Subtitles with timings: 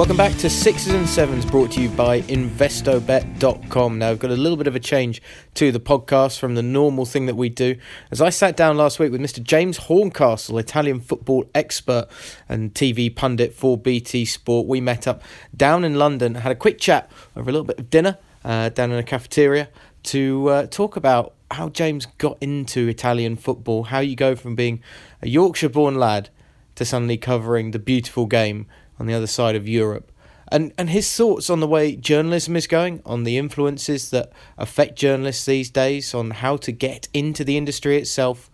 [0.00, 3.98] Welcome back to Sixes and Sevens brought to you by Investobet.com.
[3.98, 5.20] Now, I've got a little bit of a change
[5.52, 7.76] to the podcast from the normal thing that we do.
[8.10, 9.42] As I sat down last week with Mr.
[9.42, 12.08] James Horncastle, Italian football expert
[12.48, 15.22] and TV pundit for BT Sport, we met up
[15.54, 18.92] down in London, had a quick chat over a little bit of dinner uh, down
[18.92, 19.68] in a cafeteria
[20.04, 24.82] to uh, talk about how James got into Italian football, how you go from being
[25.20, 26.30] a Yorkshire born lad
[26.76, 28.66] to suddenly covering the beautiful game
[29.00, 30.12] on the other side of Europe.
[30.52, 34.98] And, and his thoughts on the way journalism is going, on the influences that affect
[34.98, 38.50] journalists these days, on how to get into the industry itself,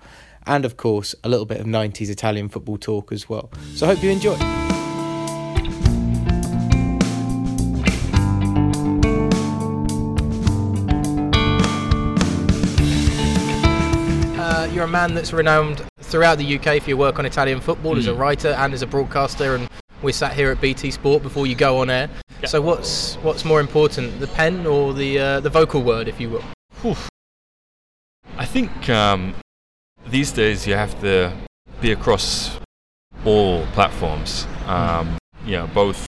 [0.46, 3.50] and of course, a little bit of 90s Italian football talk as well.
[3.74, 4.36] So I hope you enjoy.
[14.38, 17.96] Uh, you're a man that's renowned throughout the UK for your work on Italian football
[17.96, 17.98] mm.
[17.98, 18.20] as a hmm.
[18.20, 19.68] writer and as a broadcaster, and
[20.02, 22.08] we're sat here at BT Sport before you go on air.
[22.40, 22.50] Yep.
[22.50, 26.30] So what's what's more important, the pen or the uh, the vocal word, if you
[26.30, 26.44] will?
[26.82, 26.96] Whew.
[28.38, 29.34] I think um,
[30.06, 31.32] these days you have to
[31.80, 32.58] be across
[33.24, 34.46] all platforms.
[34.66, 36.06] Um, you know, both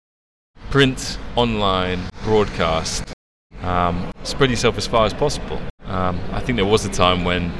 [0.69, 3.13] print, online, broadcast.
[3.61, 5.59] Um, spread yourself as far as possible.
[5.85, 7.53] Um, I think there was a time when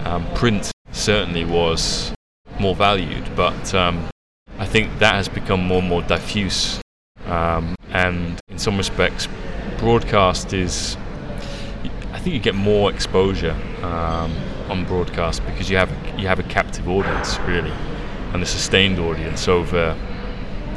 [0.00, 2.14] um, print certainly was
[2.60, 4.08] more valued, but um,
[4.62, 6.80] I think that has become more and more diffuse.
[7.26, 9.26] Um, and in some respects,
[9.78, 10.96] broadcast is,
[12.12, 14.32] I think you get more exposure um,
[14.70, 17.72] on broadcast because you have you have a captive audience really,
[18.32, 19.96] and a sustained audience over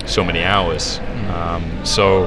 [0.08, 0.98] so many hours.
[0.98, 1.30] Mm.
[1.30, 2.24] Um, so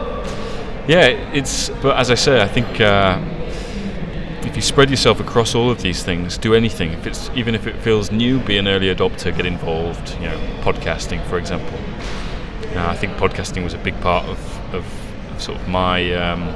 [0.87, 1.71] yeah, it's.
[1.83, 2.81] But as I say, I think.
[2.81, 3.19] Uh,
[4.49, 6.93] if you spread yourself across all of these things, do anything.
[6.93, 10.15] If it's even if it feels new, be an early adopter, get involved.
[10.15, 11.79] You know, podcasting, for example.
[12.75, 16.15] Uh, I think podcasting was a big part of, of, of sort of my.
[16.15, 16.55] Um,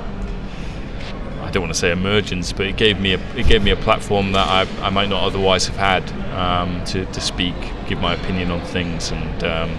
[1.42, 3.76] I don't want to say emergence, but it gave me a it gave me a
[3.76, 7.54] platform that I, I might not otherwise have had um, to, to speak,
[7.86, 9.70] give my opinion on things, and um,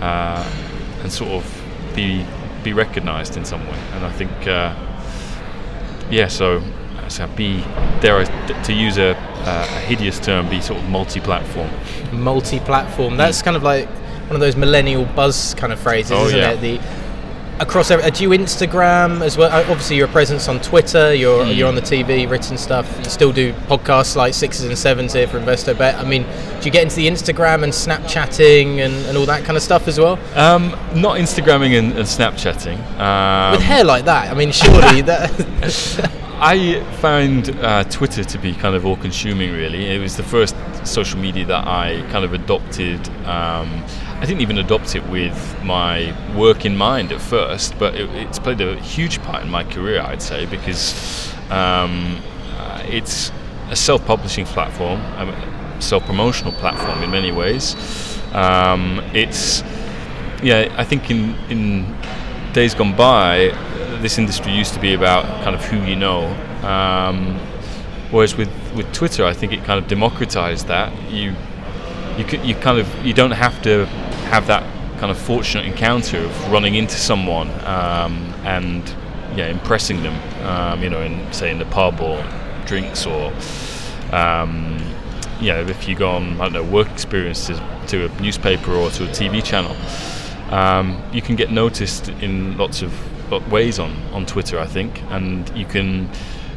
[0.00, 0.44] uh,
[1.02, 1.62] and sort of
[1.96, 2.26] be
[2.62, 3.78] be recognised in some way.
[3.92, 4.74] And I think, uh,
[6.10, 6.62] yeah, so
[7.08, 9.10] so be I, to use a,
[9.46, 11.70] a, hideous term, be sort of multi-platform.
[12.12, 13.16] Multi-platform.
[13.16, 16.52] That's kind of like one of those millennial buzz kind of phrases, oh, isn't yeah.
[16.52, 16.60] it?
[16.60, 16.80] The
[17.60, 19.50] across every, uh, do you Instagram as well?
[19.50, 21.14] Uh, obviously, your presence on Twitter.
[21.14, 21.56] You're mm.
[21.56, 22.92] you're on the TV, written stuff.
[22.98, 25.96] You still do podcasts like Sixes and Sevens here for Investobet.
[25.98, 29.56] I mean, do you get into the Instagram and Snapchatting and, and all that kind
[29.56, 30.18] of stuff as well?
[30.34, 32.78] Um, not Instagramming and, and Snapchatting.
[32.98, 36.20] Um, With hair like that, I mean, surely that.
[36.40, 39.52] I found uh, Twitter to be kind of all-consuming.
[39.52, 43.08] Really, it was the first social media that I kind of adopted.
[43.26, 43.84] Um,
[44.20, 48.38] I didn't even adopt it with my work in mind at first, but it, it's
[48.38, 52.20] played a huge part in my career, I'd say, because um,
[52.56, 53.30] uh, it's
[53.70, 57.74] a self-publishing platform, a self-promotional platform in many ways.
[58.32, 59.62] Um, it's
[60.42, 61.96] yeah, I think in in
[62.52, 63.50] days gone by,
[64.02, 66.26] this industry used to be about kind of who you know.
[66.62, 67.38] Um,
[68.10, 70.92] whereas with, with Twitter, I think it kind of democratized that.
[71.10, 71.34] You
[72.16, 73.86] you you kind of you don't have to
[74.30, 74.62] have that
[74.98, 78.82] kind of fortunate encounter of running into someone um, and
[79.36, 80.14] yeah impressing them.
[80.46, 82.24] Um, you know, in say in the pub or
[82.66, 83.32] drinks or
[84.12, 84.78] um,
[85.40, 87.54] you know if you go on I don't know work experience to,
[87.88, 89.76] to a newspaper or to a TV channel.
[90.52, 92.92] Um, you can get noticed in lots of
[93.40, 96.10] ways on, on Twitter, I think, and you can.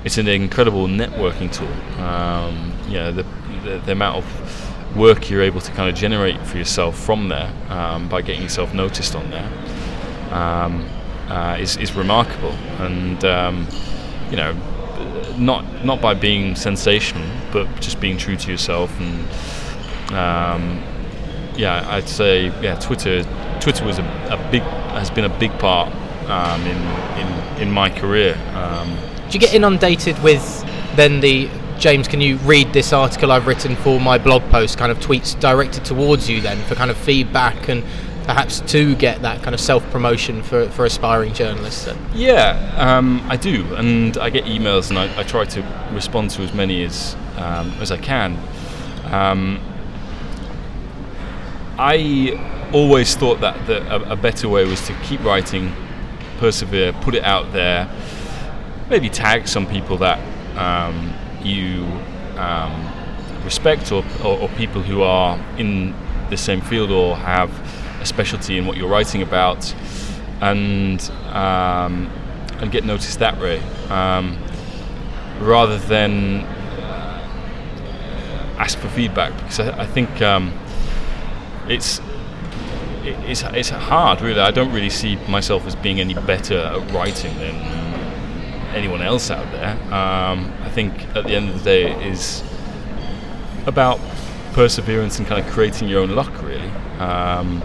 [0.04, 1.68] It's an incredible networking tool.
[2.02, 3.24] Um, you know, the,
[3.64, 7.52] the, the amount of work you're able to kind of generate for yourself from there
[7.70, 9.52] um, by getting yourself noticed on there
[10.32, 10.88] um,
[11.28, 12.52] uh, is, is remarkable.
[12.80, 13.68] And um,
[14.30, 14.54] you know,
[15.38, 18.92] not not by being sensational, but just being true to yourself.
[19.00, 20.84] And um,
[21.56, 23.24] yeah, I'd say yeah, Twitter
[23.60, 25.94] Twitter was a, a big has been a big part
[26.30, 26.78] um, in,
[27.20, 28.38] in in my career.
[28.54, 28.96] Um,
[29.28, 30.64] Do you get inundated with
[30.96, 32.08] then the James?
[32.08, 34.78] Can you read this article I've written for my blog post?
[34.78, 37.84] Kind of tweets directed towards you then for kind of feedback and
[38.28, 41.86] perhaps to get that kind of self promotion for, for aspiring journalists?
[41.86, 41.98] Then?
[42.14, 46.42] Yeah, um, I do, and I get emails, and I, I, try to respond to
[46.42, 48.38] as many as um, as I can.
[49.06, 49.60] Um,
[51.80, 55.74] I always thought that the, a, a, better way was to keep writing
[56.38, 57.90] persevere, put it out there,
[58.90, 60.20] maybe tag some people that
[60.58, 61.14] um,
[61.44, 61.84] you
[62.38, 62.92] um,
[63.44, 65.94] respect or, or, or, people who are in
[66.30, 67.50] the same field or have
[68.02, 69.74] a specialty in what you're writing about.
[70.42, 72.12] and um,
[72.60, 73.60] and get noticed that way,
[73.90, 74.38] um,
[75.40, 76.42] rather than
[78.58, 79.36] ask for feedback.
[79.38, 80.58] Because I, I think um,
[81.68, 82.00] it's
[83.28, 84.40] it's it's hard, really.
[84.40, 87.56] I don't really see myself as being any better at writing than
[88.74, 89.74] anyone else out there.
[89.94, 92.44] Um, I think at the end of the day, it is
[93.66, 94.00] about
[94.54, 96.70] perseverance and kind of creating your own luck, really.
[97.00, 97.62] Um,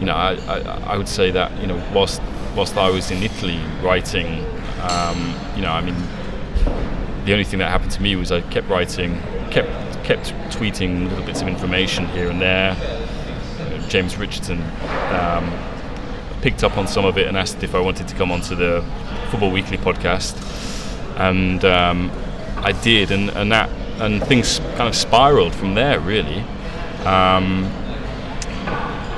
[0.00, 0.58] you know, I, I,
[0.92, 2.20] I, would say that you know, whilst
[2.56, 4.44] whilst I was in Italy writing,
[4.80, 5.96] um, you know, I mean,
[7.24, 9.68] the only thing that happened to me was I kept writing, kept
[10.04, 12.76] kept tweeting little bits of information here and there.
[13.92, 14.58] James Richardson
[15.10, 15.52] um,
[16.40, 18.82] picked up on some of it and asked if I wanted to come onto the
[19.30, 20.34] Football Weekly podcast,
[21.18, 22.10] and um,
[22.56, 23.68] I did, and, and that
[24.00, 26.40] and things kind of spiraled from there, really.
[27.04, 27.64] Um,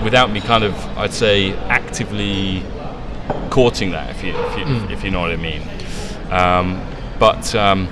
[0.02, 2.64] without me kind of, I'd say, actively
[3.50, 4.90] courting that, if you if you, mm.
[4.90, 5.62] if you know what I mean.
[6.32, 6.84] Um,
[7.20, 7.88] but um,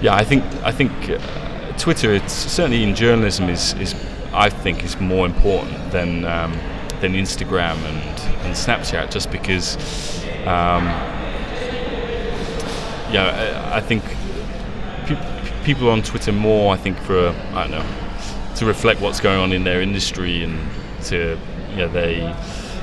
[0.00, 1.18] yeah, I think I think uh,
[1.78, 3.92] Twitter, it's certainly in journalism, is is
[4.32, 6.52] I think is more important than um,
[7.00, 9.76] than Instagram and, and Snapchat, just because.
[10.42, 10.86] Um,
[13.12, 14.02] yeah, I, I think
[15.06, 16.72] pe- people on Twitter more.
[16.72, 17.86] I think for I don't know
[18.56, 20.58] to reflect what's going on in their industry and
[21.04, 21.38] to
[21.76, 22.34] know, they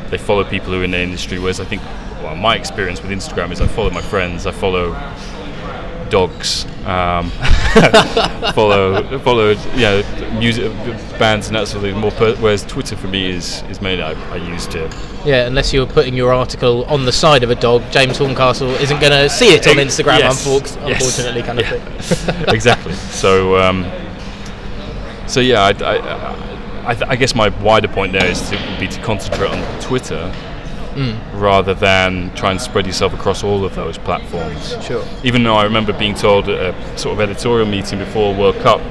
[0.09, 1.37] they follow people who are in their industry.
[1.37, 1.83] Whereas I think,
[2.23, 4.91] well, my experience with Instagram is I follow my friends, I follow
[6.09, 7.29] dogs, um,
[8.53, 10.71] follow follow you know music
[11.17, 11.99] bands and that sort of thing.
[11.99, 14.89] More per- whereas Twitter for me is is mainly I, I use to.
[15.25, 18.99] Yeah, unless you're putting your article on the side of a dog, James Horncastle isn't
[18.99, 20.19] going to see it on Instagram.
[20.19, 20.45] Yes.
[20.45, 21.45] Unfortunately, yes.
[21.45, 21.79] kind of yeah.
[21.79, 22.45] thing.
[22.55, 22.93] exactly.
[22.93, 23.57] So.
[23.57, 23.85] Um,
[25.27, 28.87] so yeah, I, I, I, th- I, guess my wider point there is to be
[28.87, 30.33] to concentrate on Twitter
[30.99, 31.41] mm.
[31.41, 34.75] rather than try and spread yourself across all of those platforms.
[34.83, 35.03] Sure.
[35.23, 38.81] Even though I remember being told at a sort of editorial meeting before World Cup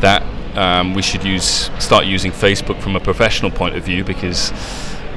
[0.00, 0.22] that
[0.56, 4.52] um, we should use start using Facebook from a professional point of view because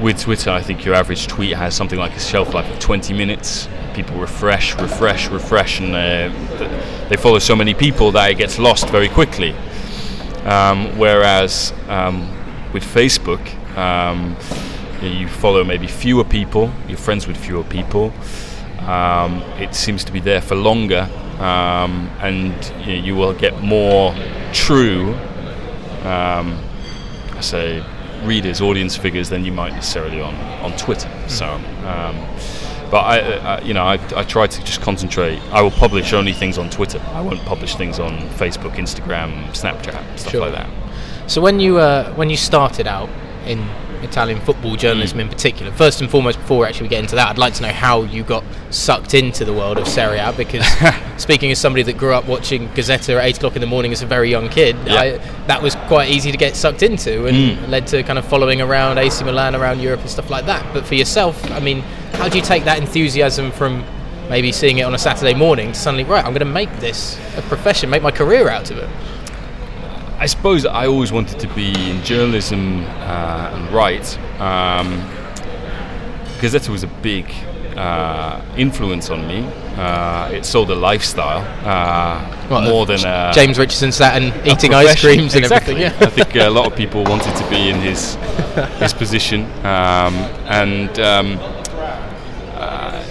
[0.00, 3.14] with Twitter, I think your average tweet has something like a shelf life of 20
[3.14, 3.68] minutes.
[3.94, 8.88] People refresh, refresh, refresh, and uh, they follow so many people that it gets lost
[8.90, 9.56] very quickly.
[10.44, 12.30] Um, whereas um,
[12.72, 13.42] with Facebook,
[13.76, 14.36] um,
[15.02, 18.12] you follow maybe fewer people, you're friends with fewer people.
[18.80, 21.08] Um, it seems to be there for longer,
[21.38, 24.14] um, and you, know, you, will get more
[24.52, 25.14] true,
[26.04, 26.58] um,
[27.32, 27.84] I say,
[28.24, 31.08] readers, audience figures than you might necessarily on on Twitter.
[31.08, 31.30] Mm.
[31.30, 32.58] So.
[32.90, 35.38] But I, I, you know, I, I try to just concentrate.
[35.52, 36.98] I will publish only things on Twitter.
[37.12, 40.40] I won't publish things on Facebook, Instagram, Snapchat, stuff sure.
[40.40, 40.70] like that.
[41.30, 43.10] So when you uh, when you started out
[43.46, 43.68] in
[44.02, 45.22] Italian football journalism mm.
[45.22, 45.72] in particular.
[45.72, 48.02] First and foremost, before we actually we get into that, I'd like to know how
[48.02, 50.66] you got sucked into the world of Serie A because
[51.16, 54.02] speaking as somebody that grew up watching Gazzetta at 8 o'clock in the morning as
[54.02, 55.00] a very young kid, yeah.
[55.00, 55.10] I,
[55.46, 57.68] that was quite easy to get sucked into and mm.
[57.68, 60.72] led to kind of following around AC Milan around Europe and stuff like that.
[60.72, 61.80] But for yourself, I mean,
[62.12, 63.84] how do you take that enthusiasm from
[64.28, 67.18] maybe seeing it on a Saturday morning to suddenly, right, I'm going to make this
[67.36, 68.88] a profession, make my career out of it?
[70.20, 74.18] I suppose I always wanted to be in journalism uh, and write.
[74.40, 75.00] Um,
[76.40, 77.32] Gazzetta was a big
[77.76, 79.46] uh, influence on me.
[79.76, 84.74] Uh, it sold a lifestyle uh, well, more than uh, James Richardson sat and eating
[84.74, 85.84] ice creams and exactly.
[85.84, 86.00] everything.
[86.00, 86.08] Yeah.
[86.08, 88.14] I think a lot of people wanted to be in his
[88.80, 90.14] his position, um,
[90.48, 91.38] and um,
[92.54, 93.04] uh,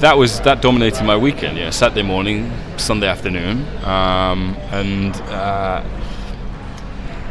[0.00, 1.56] that was that dominated my weekend.
[1.56, 5.84] Yeah, Saturday morning, Sunday afternoon, um, and uh,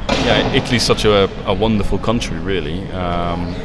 [0.10, 2.90] yeah, Italy's such a, a wonderful country, really.
[2.92, 3.56] Um,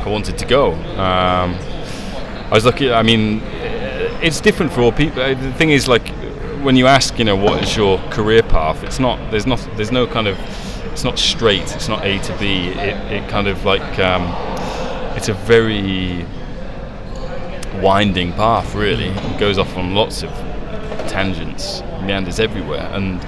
[0.00, 0.72] I wanted to go.
[0.72, 2.92] Um, I was lucky.
[2.92, 3.42] I mean,
[4.22, 5.20] it's different for all people.
[5.20, 6.08] Uh, the thing is, like,
[6.62, 8.82] when you ask, you know, what is your career path?
[8.84, 9.30] It's not.
[9.30, 9.68] There's not.
[9.76, 10.38] There's no kind of.
[10.92, 11.74] It's not straight.
[11.74, 12.68] It's not A to B.
[12.68, 13.98] It, it kind of like.
[13.98, 14.22] Um,
[15.16, 16.26] it's a very
[17.82, 19.08] winding path, really.
[19.08, 20.30] It goes off on lots of
[21.08, 23.20] tangents, meanders everywhere, and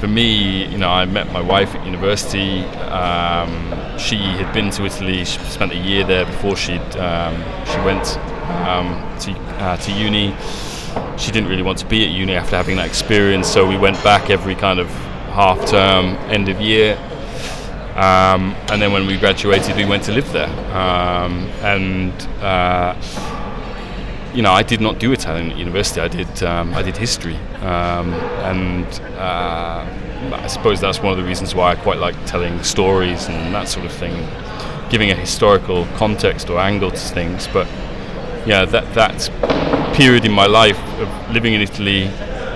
[0.00, 2.60] for me, you know, I met my wife at university.
[2.88, 5.24] Um, she had been to Italy.
[5.26, 8.16] She spent a year there before she um, she went
[8.66, 8.88] um,
[9.20, 10.34] to uh, to uni.
[11.18, 14.02] She didn't really want to be at uni after having that experience, so we went
[14.02, 14.88] back every kind of
[15.34, 16.96] half term, end of year.
[17.94, 20.48] Um, and then when we graduated, we went to live there.
[20.74, 22.94] Um, and uh,
[24.34, 26.00] you know, I did not do Italian at university.
[26.00, 28.12] I did um, I did history, um,
[28.44, 29.84] and uh,
[30.32, 33.68] I suppose that's one of the reasons why I quite like telling stories and that
[33.68, 34.14] sort of thing.
[34.90, 37.46] giving a historical context or angle to things.
[37.46, 37.66] But
[38.46, 42.06] yeah, that that period in my life of living in Italy,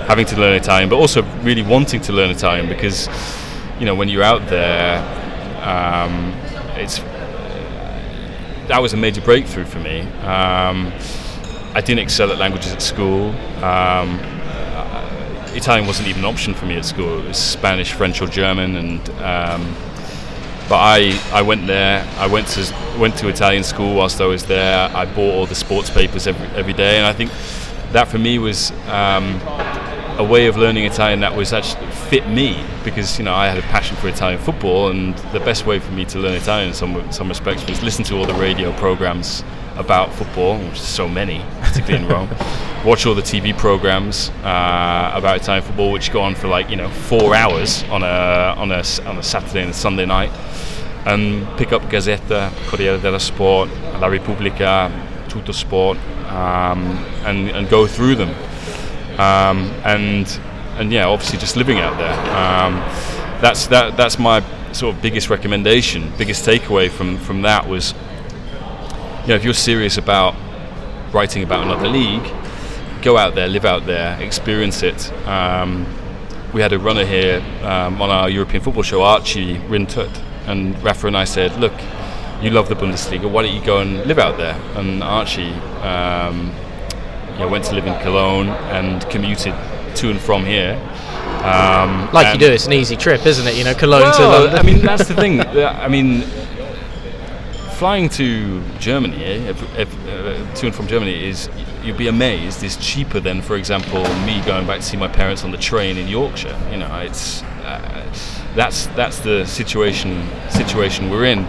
[0.06, 3.08] having to learn Italian, but also really wanting to learn Italian because
[3.78, 4.98] you know when you're out there,
[5.62, 6.32] um,
[6.76, 6.98] it's
[8.68, 10.02] that was a major breakthrough for me.
[11.74, 13.30] I didn't excel at languages at school.
[13.64, 17.18] Um, uh, Italian wasn't even an option for me at school.
[17.18, 19.74] It was Spanish, French, or German, and um,
[20.68, 22.06] but I, I went there.
[22.18, 24.88] I went to went to Italian school whilst I was there.
[24.94, 27.32] I bought all the sports papers every every day, and I think
[27.92, 29.40] that for me was um,
[30.16, 33.58] a way of learning Italian that was actually fit me because you know I had
[33.58, 36.74] a passion for Italian football, and the best way for me to learn Italian in
[36.74, 39.42] some some respects was listen to all the radio programs
[39.76, 41.42] about football, which is so many,
[41.78, 42.28] in Rome.
[42.84, 46.76] Watch all the TV programs uh, about Italian football, which go on for like you
[46.76, 50.30] know four hours on a on a on a Saturday and a Sunday night,
[51.06, 53.68] and pick up Gazzetta, Corriere dello Sport,
[54.00, 54.90] La Repubblica,
[55.28, 58.30] Tutto Sport, um, and and go through them,
[59.18, 60.38] um, and
[60.76, 62.18] and yeah, obviously just living out there.
[62.36, 62.74] Um,
[63.40, 67.94] that's that that's my sort of biggest recommendation, biggest takeaway from from that was
[69.24, 70.34] you know, if you're serious about
[71.14, 72.24] writing about another league,
[73.00, 75.12] go out there, live out there, experience it.
[75.28, 75.86] Um,
[76.52, 81.06] we had a runner here um, on our European football show, Archie Rhind-Tutt, and Rafa
[81.06, 81.72] and I said, look,
[82.42, 84.54] you love the Bundesliga, why don't you go and live out there?
[84.76, 85.52] And Archie
[85.82, 86.52] um,
[87.32, 89.54] you know, went to live in Cologne and commuted
[89.96, 90.74] to and from here.
[91.44, 93.56] Um, like you do, it's an easy trip, isn't it?
[93.56, 94.58] You know, Cologne well, to London.
[94.58, 95.40] I mean, that's the thing.
[95.40, 96.24] I mean,
[97.74, 101.50] flying to Germany, eh, if, if, uh, to and from Germany, is
[101.82, 105.44] you'd be amazed is cheaper than, for example, me going back to see my parents
[105.44, 106.58] on the train in Yorkshire.
[106.70, 108.12] You know, it's uh,
[108.54, 111.46] that's that's the situation situation we're in.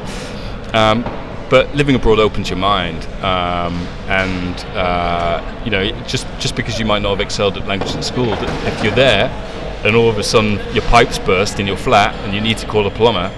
[0.73, 1.03] Um,
[1.49, 3.73] but living abroad opens your mind, um,
[4.09, 8.03] and uh, you know, just just because you might not have excelled at language at
[8.03, 9.29] school, if you're there,
[9.85, 12.67] and all of a sudden your pipes burst in your flat, and you need to
[12.67, 13.31] call a plumber.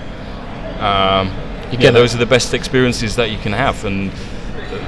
[0.79, 4.11] Um, you yeah, those are the best experiences that you can have, and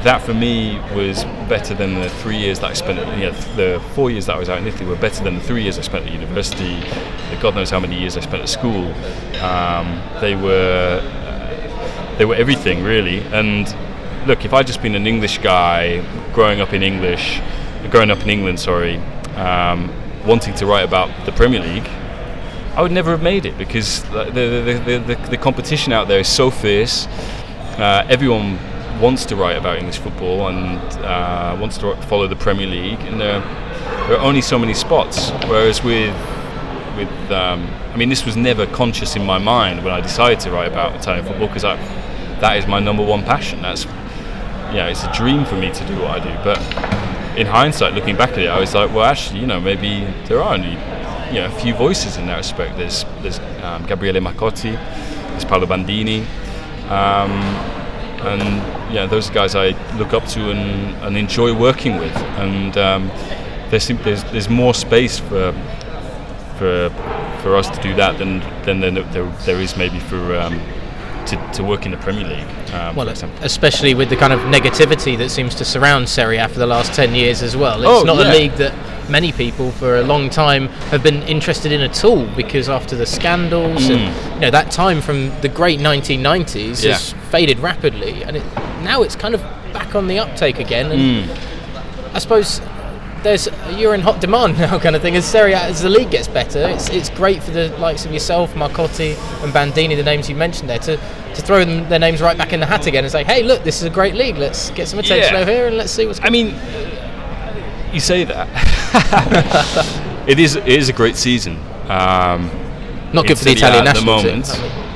[0.04, 3.00] that for me was better than the three years that I spent.
[3.18, 5.42] You know, the four years that I was out in Italy were better than the
[5.42, 6.82] three years I spent at university.
[7.42, 8.94] God knows how many years I spent at school.
[9.42, 13.20] Um, they were uh, they were everything really.
[13.34, 13.74] And
[14.28, 16.02] look, if I'd just been an English guy
[16.34, 17.42] growing up in English,
[17.90, 18.98] growing up in England, sorry,
[19.36, 19.94] um,
[20.26, 21.90] wanting to write about the Premier League,
[22.80, 26.30] I would never have made it because the the, the, the, competition out there is
[26.30, 27.08] so fierce.
[27.78, 28.58] Uh, everyone
[29.02, 33.20] wants to write about English football and uh, wants to follow the Premier League, and
[33.20, 33.42] there,
[34.08, 35.30] there are only so many spots.
[35.50, 36.16] Whereas with
[36.96, 40.52] with um, I mean, this was never conscious in my mind when I decided to
[40.52, 43.62] write about Italian football because that is my number one passion.
[43.62, 43.84] That's
[44.72, 46.34] yeah, it's a dream for me to do what I do.
[46.46, 50.06] But in hindsight, looking back at it, I was like, well, actually, you know, maybe
[50.28, 50.78] there are only
[51.30, 52.78] you know, a few voices in that respect.
[52.78, 56.22] There's there's um, Gabriele Marcotti, there's Paolo Bandini,
[56.90, 57.32] um,
[58.22, 62.16] and yeah, those guys I look up to and, and enjoy working with.
[62.38, 63.08] And um,
[63.70, 65.54] there's, there's there's more space for
[66.58, 66.90] for
[67.42, 70.60] for us to do that than than there, there, there is maybe for um,
[71.28, 72.74] to, to work in the Premier League.
[72.74, 76.60] Um, well, especially with the kind of negativity that seems to surround Serie A for
[76.60, 77.80] the last 10 years as well.
[77.82, 78.32] It's oh, not yeah.
[78.32, 78.74] a league that
[79.10, 83.06] many people for a long time have been interested in at all because after the
[83.06, 83.98] scandals mm.
[83.98, 86.94] and you know that time from the great 1990s yeah.
[86.94, 88.46] has faded rapidly and it,
[88.84, 89.42] now it's kind of
[89.74, 92.14] back on the uptake again and mm.
[92.14, 92.62] I suppose
[93.24, 95.16] there's you're in hot demand now, kind of thing.
[95.16, 98.12] As Serie A, as the league gets better, it's it's great for the likes of
[98.12, 102.22] yourself, Marcotti, and Bandini, the names you mentioned there, to to throw them, their names
[102.22, 104.38] right back in the hat again and say, hey, look, this is a great league.
[104.38, 105.42] Let's get some attention yeah.
[105.42, 106.20] over here and let's see what's.
[106.20, 106.28] going.
[106.28, 108.76] I mean, you say that.
[110.28, 111.58] it is it is a great season.
[111.90, 112.50] Um,
[113.14, 114.48] Not good for the Italian at the moment.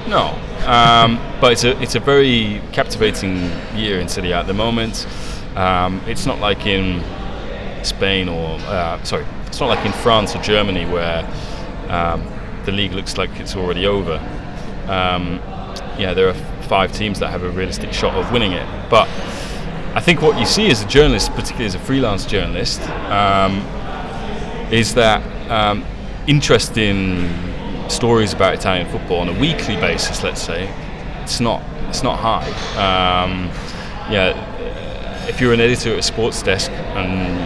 [0.08, 4.54] No, um, but it's a it's a very captivating year in Serie A at the
[4.54, 5.08] moment.
[5.56, 7.04] Um, it's not like in
[7.84, 11.24] Spain or uh, sorry, it's not like in France or Germany where
[11.90, 12.26] um,
[12.66, 14.18] the league looks like it's already over.
[14.88, 15.40] Um,
[16.00, 16.34] yeah, there are
[16.64, 19.08] five teams that have a realistic shot of winning it, but
[19.96, 22.82] I think what you see as a journalist, particularly as a freelance journalist,
[23.12, 23.62] um,
[24.74, 25.86] is that um,
[26.28, 27.30] interest in
[27.90, 30.68] stories about Italian football on a weekly basis, let's say,
[31.22, 32.50] it's not it's not high.
[32.74, 33.50] Um,
[34.12, 34.34] yeah,
[35.28, 37.38] if you're an editor at a sports desk and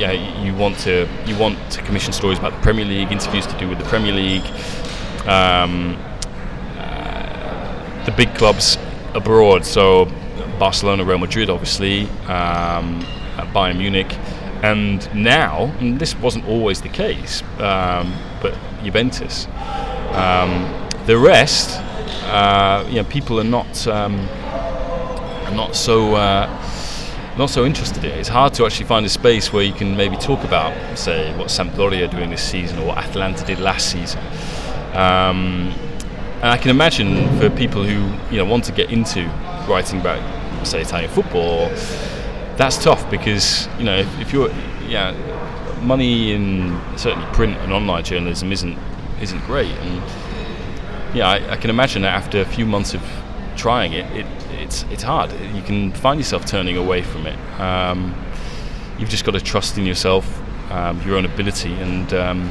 [0.00, 3.58] yeah, you want to you want to commission stories about the Premier League, interviews to
[3.58, 4.46] do with the Premier League.
[5.26, 5.98] Um,
[6.78, 8.78] uh, the big clubs
[9.12, 9.66] abroad.
[9.66, 10.06] So
[10.58, 13.02] Barcelona, Real Madrid, obviously, um,
[13.52, 14.16] Bayern Munich,
[14.64, 19.46] and now, and this wasn't always the case, um, but Juventus.
[20.12, 20.52] Um,
[21.04, 21.78] the rest,
[22.30, 24.16] uh, you know, people are not um,
[25.54, 26.14] not so.
[26.14, 26.48] Uh,
[27.36, 28.18] not so interested in it.
[28.18, 31.48] It's hard to actually find a space where you can maybe talk about, say, what
[31.48, 34.20] Sampdoria are doing this season or what Atalanta did last season.
[34.92, 35.74] Um,
[36.36, 37.98] and I can imagine for people who
[38.30, 39.24] you know want to get into
[39.68, 40.22] writing about,
[40.64, 41.70] say, Italian football,
[42.56, 44.50] that's tough because you know if, if you're
[44.86, 45.12] yeah
[45.82, 48.78] money in certainly print and online journalism isn't
[49.20, 49.70] isn't great.
[49.70, 53.02] And yeah I, I, can imagine that after a few months of
[53.56, 55.32] trying it, it it's it's hard.
[55.54, 57.38] You can find yourself turning away from it.
[57.60, 58.14] Um,
[58.98, 62.50] you've just got to trust in yourself um, your own ability and um,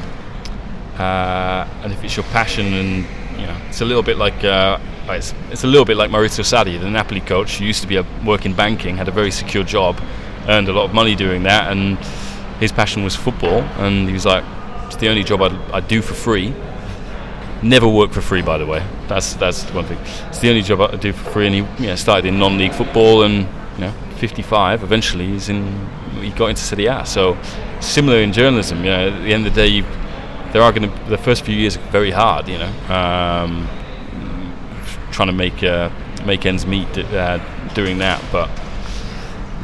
[0.98, 2.96] uh, and if it's your passion and
[3.40, 6.44] you know it's a little bit like uh, it's, it's a little bit like Maurizio
[6.44, 9.64] Sarri, the Napoli coach, used to be a work in banking, had a very secure
[9.64, 10.00] job,
[10.48, 11.98] earned a lot of money doing that, and
[12.60, 13.60] his passion was football.
[13.78, 14.44] And he was like,
[14.86, 16.54] "It's the only job I'd, I'd do for free."
[17.62, 18.86] Never work for free, by the way.
[19.08, 19.98] That's that's one thing.
[20.28, 21.46] It's the only job I do for free.
[21.46, 23.46] And he you know, started in non-league football, and
[23.76, 24.82] you know, 55.
[24.82, 25.88] Eventually, he's in.
[26.20, 27.04] He got into Serie A.
[27.04, 27.36] So
[27.80, 28.78] similar in journalism.
[28.78, 29.82] You know, at the end of the day, you,
[30.52, 32.48] there are going to the first few years are very hard.
[32.48, 32.72] You know.
[32.88, 33.68] Um,
[35.14, 35.90] trying to make uh,
[36.26, 37.38] make ends meet uh,
[37.74, 38.22] doing that.
[38.32, 38.50] But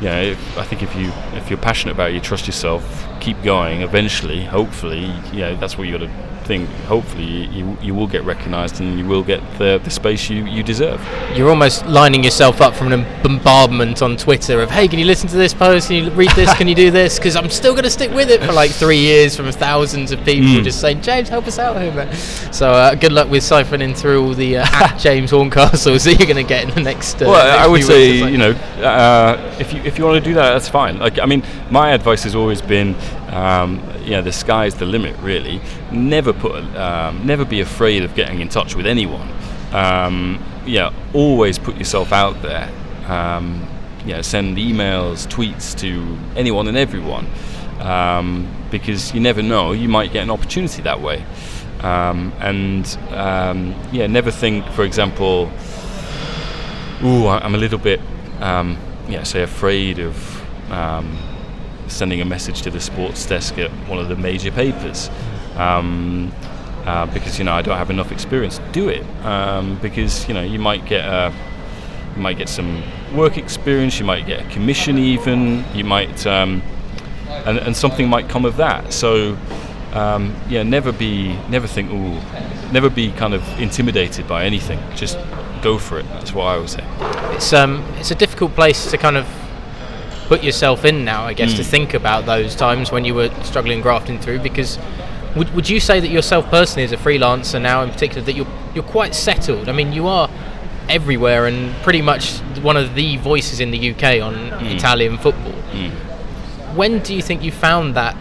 [0.00, 2.84] yeah, if, I think if you if you're passionate about it, you trust yourself,
[3.20, 3.82] keep going.
[3.82, 8.80] Eventually, hopefully, yeah, that's what you got to think hopefully you, you will get recognised
[8.80, 11.00] and you will get the, the space you, you deserve.
[11.36, 15.28] You're almost lining yourself up from a bombardment on Twitter of, hey, can you listen
[15.28, 15.86] to this post?
[15.86, 16.52] Can you read this?
[16.54, 17.20] can you do this?
[17.20, 20.18] Because I'm still going to stick with it for like three years from thousands of
[20.24, 20.64] people mm.
[20.64, 22.12] just saying, James, help us out here, man.
[22.52, 26.44] So uh, good luck with siphoning through all the uh, James Horncastles that you're going
[26.44, 27.22] to get in the next.
[27.22, 28.50] Uh, well, next I would say, you know,
[28.82, 30.98] uh, if you if you want to do that, that's fine.
[30.98, 32.96] Like, I mean, my advice has always been
[33.28, 35.60] um, know, the sky's the limit, really.
[35.92, 39.28] Never put, um, never be afraid of getting in touch with anyone.
[39.72, 42.70] Um, yeah, always put yourself out there.
[43.06, 43.66] Um,
[44.06, 47.26] yeah, send emails, tweets to anyone and everyone,
[47.80, 51.24] um, because you never know, you might get an opportunity that way.
[51.80, 52.86] Um, and
[53.92, 55.50] yeah, never think, for example,
[57.02, 58.00] ooh, I'm a little bit,
[58.40, 60.16] yeah, say afraid of
[61.90, 65.10] sending a message to the sports desk at one of the major papers.
[65.56, 66.32] Um,
[66.86, 68.58] uh, because you know I don't have enough experience.
[68.72, 71.32] Do it um, because you know you might get a,
[72.16, 72.82] you might get some
[73.14, 73.98] work experience.
[73.98, 75.64] You might get a commission even.
[75.74, 76.62] You might um,
[77.28, 78.92] and, and something might come of that.
[78.92, 79.36] So
[79.92, 82.20] um, yeah, never be never think ooh,
[82.72, 84.80] never be kind of intimidated by anything.
[84.94, 85.18] Just
[85.62, 86.06] go for it.
[86.08, 86.84] That's what I would say.
[87.34, 89.26] It's um it's a difficult place to kind of
[90.30, 91.56] put yourself in now, I guess, mm.
[91.56, 94.38] to think about those times when you were struggling grafting through?
[94.38, 94.78] Because
[95.34, 98.46] would, would you say that yourself personally as a freelancer now, in particular, that you're
[98.72, 99.68] you're quite settled?
[99.68, 100.30] I mean, you are
[100.88, 104.76] everywhere and pretty much one of the voices in the UK on mm.
[104.76, 105.60] Italian football.
[105.72, 105.90] Mm.
[106.76, 108.16] When do you think you found that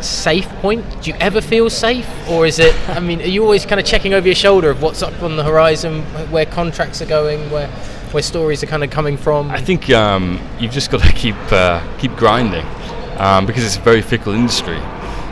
[0.00, 0.82] safe point?
[1.02, 2.74] Do you ever feel safe, or is it?
[2.88, 5.36] I mean, are you always kind of checking over your shoulder of what's up on
[5.36, 7.68] the horizon, where contracts are going, where
[8.14, 9.50] where stories are kind of coming from?
[9.50, 12.64] I think um, you've just got to keep uh, keep grinding
[13.18, 14.78] um, because it's a very fickle industry.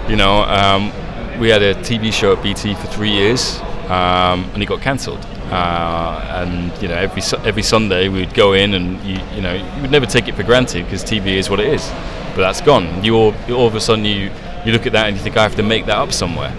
[0.08, 0.92] You know, um,
[1.40, 5.24] we had a TV show at BT for three years um, and it got cancelled.
[5.50, 9.82] Uh, and you know, every every Sunday we'd go in and you, you know you
[9.82, 11.88] would never take it for granted because TV is what it is.
[12.34, 13.04] But that's gone.
[13.04, 14.30] You all, all of a sudden you
[14.64, 16.52] you look at that and you think I have to make that up somewhere.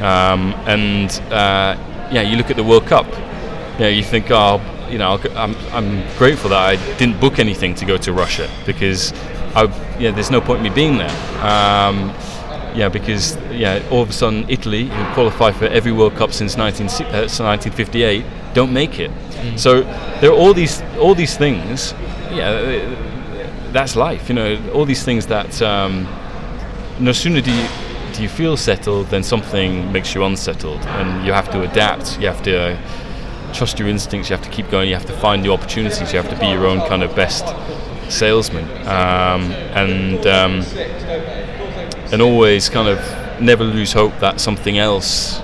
[0.00, 1.76] Um, and uh,
[2.10, 3.06] yeah, you look at the World Cup.
[3.74, 4.60] You know, you think, oh,
[4.90, 9.12] you know, I'm, I'm grateful that I didn't book anything to go to Russia because,
[9.54, 9.64] I,
[9.98, 11.10] yeah, there's no point in me being there.
[11.44, 12.14] Um,
[12.74, 16.56] yeah, because yeah, all of a sudden Italy, who qualified for every World Cup since
[16.56, 18.24] 19, uh, 1958,
[18.54, 19.10] don't make it.
[19.10, 19.58] Mm.
[19.58, 19.82] So
[20.20, 21.94] there are all these all these things.
[22.30, 24.28] Yeah, uh, that's life.
[24.28, 26.06] You know, all these things that um,
[26.98, 27.66] no sooner do you
[28.12, 32.20] do you feel settled, then something makes you unsettled, and you have to adapt.
[32.20, 32.72] You have to.
[32.72, 32.78] Uh,
[33.52, 34.30] trust your instincts.
[34.30, 34.88] You have to keep going.
[34.88, 36.12] You have to find the opportunities.
[36.12, 37.44] You have to be your own kind of best
[38.10, 40.62] salesman, um, and um,
[42.12, 45.40] and always kind of never lose hope that something else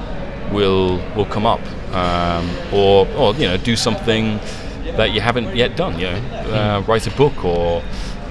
[0.53, 1.61] will will come up,
[1.95, 4.38] um, or or you know do something
[4.97, 5.99] that you haven't yet done.
[5.99, 6.19] You know,
[6.53, 7.83] uh, write a book or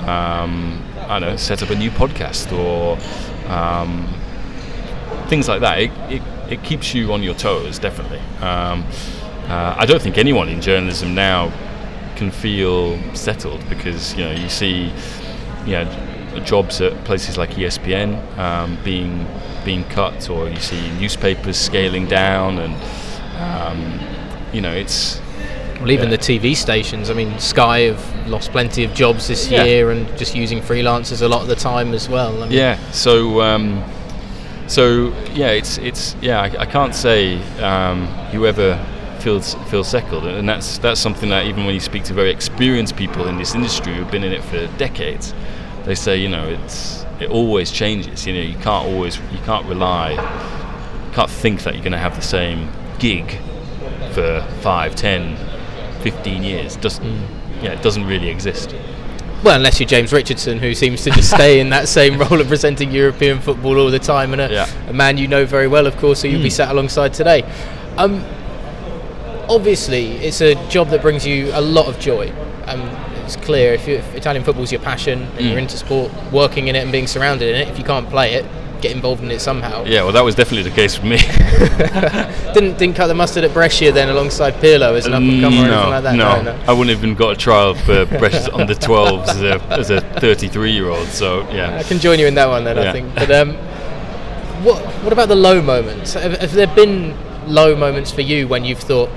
[0.08, 2.98] um, I don't know, set up a new podcast or
[3.52, 4.08] um,
[5.28, 5.80] things like that.
[5.80, 8.22] It, it, it keeps you on your toes, definitely.
[9.50, 11.52] Uh, I don't think anyone in journalism now
[12.16, 14.92] can feel settled because you know you see
[15.66, 19.26] you know jobs at places like ESPN um, being
[19.64, 22.74] being cut, or you see newspapers scaling down, and
[23.40, 24.00] um,
[24.54, 25.22] you know it's
[25.80, 26.18] well, even Yeah.
[26.18, 27.10] the TV stations.
[27.10, 29.64] I mean, Sky have lost plenty of jobs this Yeah.
[29.66, 32.42] year and just using freelancers a lot of the time as well.
[32.42, 32.78] I mean, Yeah.
[32.92, 33.84] So, um,
[34.68, 36.42] so yeah, it's it's yeah.
[36.42, 38.80] I, I can't say um, whoever
[39.26, 42.96] feels feels settled, and that's that's something that even when you speak to very experienced
[42.96, 45.34] people in this industry who've been in it for decades,
[45.84, 48.28] they say you know it's it always changes.
[48.28, 51.98] You know, you can't always you can't rely, you can't think that you're going to
[52.08, 53.40] have the same gig
[54.14, 55.36] for five, ten,
[56.02, 56.78] fifteen years.
[56.78, 57.02] Just
[57.64, 58.76] yeah, it doesn't really exist.
[59.44, 62.48] Well, unless you're James Richardson, who seems to just stay in that same role of
[62.48, 64.68] presenting European football all the time, and a, Yeah.
[64.88, 67.42] a man you know very well, of course, who you'll be sat alongside today.
[67.98, 68.24] Um,
[69.50, 72.32] obviously, it's a job that brings you a lot of joy.
[72.66, 72.82] Um,
[73.26, 76.76] it's clear if, you, if Italian football's your passion and you're into sport, working in
[76.76, 78.46] it and being surrounded in it, if you can't play it,
[78.82, 79.84] get involved in it somehow.
[79.84, 81.18] Yeah, well, that was definitely the case for me.
[82.54, 85.58] Didn't didn't cut the mustard at Brescia then alongside Pirlo as an up and comer
[85.58, 86.16] or anything like that.
[86.16, 86.60] no, no.
[86.68, 90.72] I wouldn't even got a trial for Brescia's under 12s as a, as a 33
[90.72, 91.08] year old.
[91.08, 93.14] So yeah, I can join you in that one then, I think.
[93.16, 93.56] But um,
[94.64, 96.14] what what about the low moments?
[96.14, 99.10] Have, have there been low moments for you when you've thought,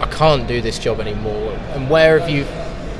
[0.00, 1.52] I can't do this job anymore?
[1.74, 2.46] And where have you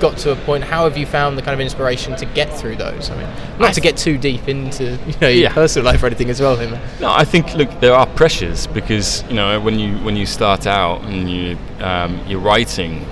[0.01, 0.64] got to a point?
[0.64, 3.11] How have you found the kind of inspiration to get through those?
[3.11, 5.53] I mean, not I to get too deep into you know your Yeah.
[5.53, 6.79] personal life or anything as well, Him.
[7.01, 10.66] no, I think look, there are pressures because you know when you when you start
[10.66, 13.05] out and you um, you're writing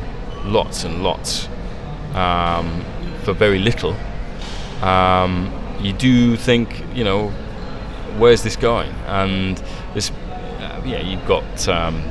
[0.44, 1.48] lots and lots
[2.14, 2.82] um,
[3.24, 3.94] for very little,
[4.82, 7.28] um, you do think you know
[8.18, 8.90] where's this going?
[9.06, 9.62] And
[10.88, 12.02] yeah, you've got um,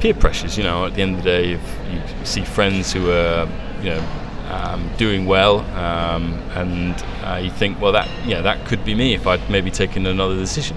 [0.00, 0.56] peer pressures.
[0.56, 3.46] You know, at the end of the day, you see friends who are,
[3.82, 4.08] you know,
[4.48, 9.14] um, doing well, um, and uh, you think, well, that, yeah, that could be me
[9.14, 10.76] if I'd maybe taken another decision.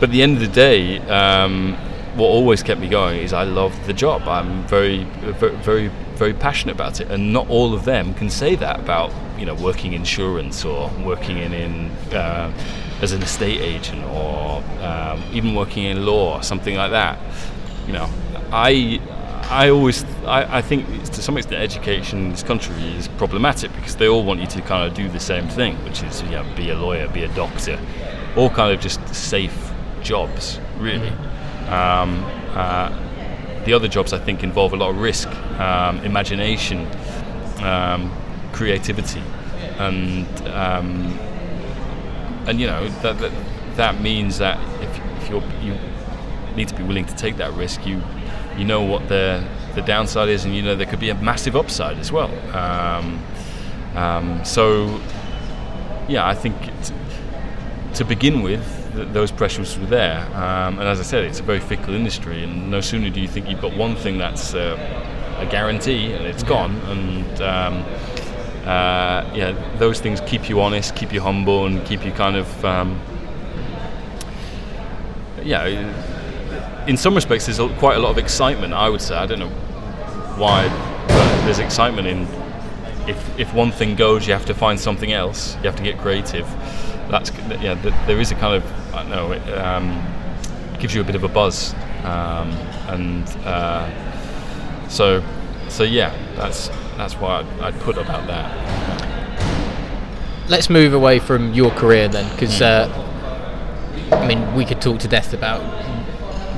[0.00, 1.74] But at the end of the day, um,
[2.16, 4.22] what always kept me going is I love the job.
[4.26, 8.56] I'm very, very, very, very passionate about it, and not all of them can say
[8.56, 12.52] that about you know working insurance or working in in uh,
[13.02, 17.18] as an estate agent or um, even working in law or something like that.
[17.86, 18.08] You know,
[18.52, 19.00] I
[19.50, 23.96] I always I, I think to some extent education in this country is problematic because
[23.96, 26.46] they all want you to kind of do the same thing, which is you know,
[26.56, 27.78] be a lawyer, be a doctor,
[28.36, 31.10] all kind of just safe jobs, really.
[31.68, 32.90] Um, uh,
[33.64, 36.86] the other jobs I think involve a lot of risk, um, imagination,
[37.62, 38.10] um,
[38.52, 39.22] creativity,
[39.78, 41.18] and um,
[42.50, 43.32] and you know that, that
[43.76, 45.74] that means that if, if you're you
[46.56, 48.02] need to be willing to take that risk, you
[48.58, 49.42] you know what the
[49.74, 52.30] the downside is, and you know there could be a massive upside as well.
[52.54, 53.24] Um,
[53.94, 55.00] um, so
[56.08, 56.56] yeah, I think
[57.94, 60.20] to begin with, th- those pressures were there.
[60.34, 63.28] Um, and as I said, it's a very fickle industry, and no sooner do you
[63.28, 64.76] think you've got one thing that's uh,
[65.38, 67.84] a guarantee and it's gone, and um,
[68.66, 72.64] uh, yeah, those things keep you honest, keep you humble, and keep you kind of
[72.64, 73.00] um,
[75.42, 75.66] yeah.
[76.86, 78.72] In some respects, there's quite a lot of excitement.
[78.74, 79.48] I would say I don't know
[80.38, 80.68] why,
[81.08, 82.26] but there's excitement in
[83.08, 85.56] if if one thing goes, you have to find something else.
[85.56, 86.46] You have to get creative.
[87.08, 87.80] That's yeah.
[87.80, 89.32] th- There is a kind of I don't know.
[89.32, 90.02] It um,
[90.78, 92.50] gives you a bit of a buzz, um,
[92.88, 93.88] and uh,
[94.88, 95.22] so
[95.68, 96.14] so yeah.
[96.36, 98.48] That's that's why I'd, I'd put about that.
[100.48, 102.88] Let's move away from your career then, because uh,
[104.12, 105.60] I mean we could talk to death about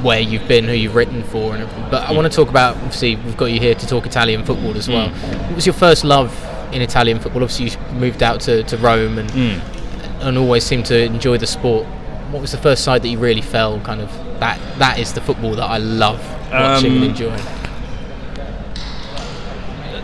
[0.03, 1.91] where you've been, who you've written for, and everything.
[1.91, 2.77] But I want to talk about.
[2.77, 5.11] Obviously, we've got you here to talk Italian football as well.
[5.11, 6.33] What was your first love
[6.73, 7.43] in Italian football?
[7.43, 9.31] Obviously, you moved out to, to Rome and
[10.23, 11.87] and always seemed to enjoy the sport.
[12.31, 15.21] What was the first side that you really fell kind of that that is the
[15.21, 16.19] football that I love
[16.51, 17.43] watching and Um, enjoying?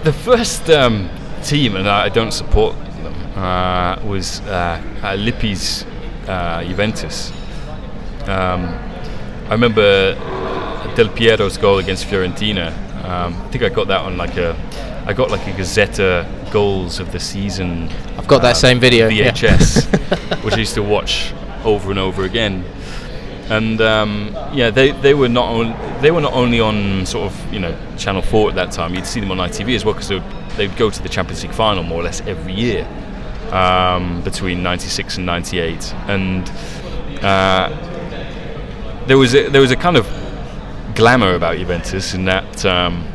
[0.04, 1.10] The first um,
[1.42, 4.80] team, and I don't support them, uh, was uh,
[5.16, 5.84] Lippi's
[6.28, 7.32] uh, Juventus.
[8.28, 8.66] Um,
[9.48, 10.14] I remember
[10.94, 12.72] Del Piero's goal against Fiorentina.
[13.04, 14.56] Um, I think I got that on like a,
[15.04, 17.88] I got like a Gazzetta goals of the season.
[18.16, 19.32] I've got that uh, same video, yeah.
[19.32, 21.32] VHS, which I used to watch
[21.64, 22.64] over and over again.
[23.50, 27.52] And um, yeah, they, they were not on, they were not only on sort of
[27.52, 28.94] you know Channel Four at that time.
[28.94, 30.22] You'd see them on ITV as well because they
[30.56, 32.86] they'd go to the Champions League final more or less every year
[33.52, 35.94] um, between '96 and '98.
[36.08, 36.48] And
[37.22, 37.68] uh,
[39.06, 40.06] there was a, there was a kind of
[40.94, 43.06] glamour about Juventus in that um,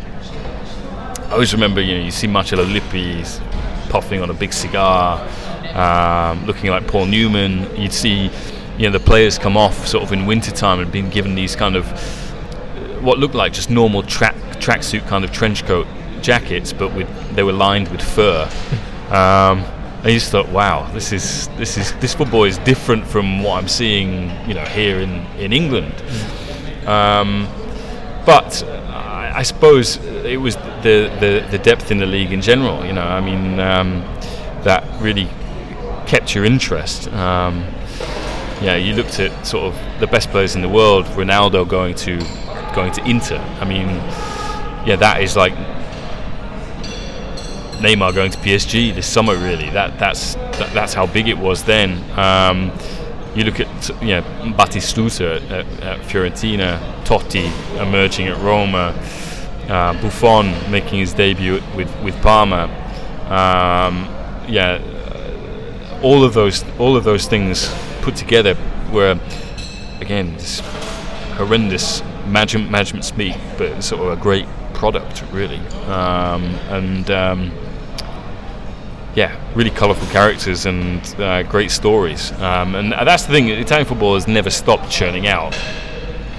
[1.33, 3.23] I always remember, you know, you see Marcello Lippi
[3.89, 5.19] puffing on a big cigar,
[5.73, 7.75] um, looking like Paul Newman.
[7.75, 8.29] You'd see,
[8.77, 11.75] you know, the players come off sort of in wintertime and being given these kind
[11.75, 11.85] of
[13.03, 15.87] what looked like just normal track tracksuit kind of trench coat
[16.21, 18.49] jackets, but with they were lined with fur.
[19.03, 19.63] Um,
[20.03, 23.67] I just thought, wow, this is this is this football is different from what I'm
[23.67, 25.93] seeing, you know, here in in England.
[26.87, 27.47] Um,
[28.25, 32.83] but I, I suppose it was the, the the depth in the league in general.
[32.83, 34.01] You know, I mean, um,
[34.63, 35.29] that really
[36.07, 37.07] kept your interest.
[37.13, 37.65] Um,
[38.63, 42.17] yeah, you looked at sort of the best players in the world, Ronaldo going to
[42.73, 43.37] going to Inter.
[43.59, 43.87] I mean,
[44.87, 45.53] yeah, that is like
[47.81, 49.35] Neymar going to PSG this summer.
[49.35, 52.01] Really, that that's that, that's how big it was then.
[52.17, 52.71] Um,
[53.35, 54.21] you look at you know
[54.57, 58.97] Batistuta at, at, at Fiorentina, Totti emerging at Roma,
[59.67, 62.63] uh, Buffon making his debut with with Parma.
[63.25, 64.07] Um,
[64.47, 64.79] yeah,
[66.01, 67.69] all of those all of those things
[68.03, 68.55] put together
[68.91, 69.17] were
[70.01, 70.59] again this
[71.37, 77.09] horrendous management management speak, but sort of a great product really, um, and.
[77.09, 77.51] Um,
[79.15, 82.31] yeah, really colourful characters and uh, great stories.
[82.41, 85.55] Um, and that's the thing, Italian football has never stopped churning out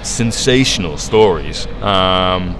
[0.03, 2.59] sensational stories, um,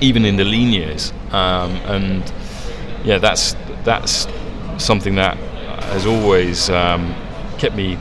[0.00, 1.12] even in the lean years.
[1.32, 2.32] Um, and
[3.04, 3.54] yeah, that's
[3.84, 4.26] that's
[4.78, 7.14] something that has always um,
[7.58, 7.98] kept me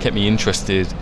[0.00, 0.92] kept me interested,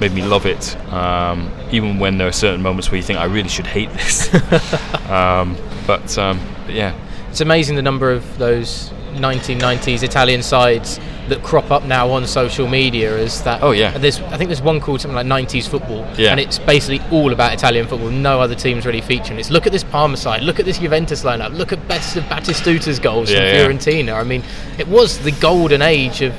[0.00, 0.76] made me love it.
[0.92, 4.32] Um, even when there are certain moments where you think I really should hate this,
[5.10, 6.36] um, but, but
[6.68, 6.94] yeah
[7.36, 12.66] it's amazing the number of those 1990s Italian sides that crop up now on social
[12.66, 13.62] media is that.
[13.62, 13.98] Oh yeah.
[13.98, 16.08] There's I think there's one called something like 90s football.
[16.16, 16.30] Yeah.
[16.30, 18.08] And it's basically all about Italian football.
[18.08, 19.38] No other teams really featuring.
[19.38, 20.44] It's look at this Parma side.
[20.44, 21.54] Look at this Juventus lineup.
[21.54, 24.06] Look at best of Batistuta's goals yeah, from Fiorentina.
[24.06, 24.20] Yeah.
[24.20, 24.42] I mean,
[24.78, 26.32] it was the golden age of